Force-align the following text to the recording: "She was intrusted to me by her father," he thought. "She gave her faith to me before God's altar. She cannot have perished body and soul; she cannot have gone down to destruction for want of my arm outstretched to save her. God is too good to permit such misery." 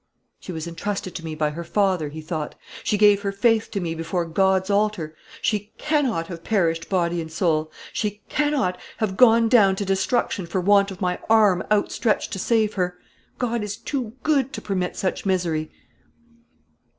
"She 0.39 0.51
was 0.51 0.65
intrusted 0.65 1.13
to 1.13 1.23
me 1.23 1.35
by 1.35 1.51
her 1.51 1.63
father," 1.63 2.09
he 2.09 2.21
thought. 2.21 2.55
"She 2.83 2.97
gave 2.97 3.21
her 3.21 3.31
faith 3.31 3.69
to 3.69 3.79
me 3.79 3.93
before 3.93 4.25
God's 4.25 4.71
altar. 4.71 5.15
She 5.43 5.73
cannot 5.77 6.25
have 6.25 6.43
perished 6.43 6.89
body 6.89 7.21
and 7.21 7.31
soul; 7.31 7.71
she 7.93 8.23
cannot 8.27 8.79
have 8.97 9.15
gone 9.15 9.47
down 9.47 9.75
to 9.75 9.85
destruction 9.85 10.47
for 10.47 10.59
want 10.59 10.89
of 10.89 11.01
my 11.01 11.19
arm 11.29 11.61
outstretched 11.71 12.33
to 12.33 12.39
save 12.39 12.73
her. 12.73 12.97
God 13.37 13.61
is 13.61 13.77
too 13.77 14.13
good 14.23 14.53
to 14.53 14.59
permit 14.61 14.95
such 14.97 15.23
misery." 15.23 15.69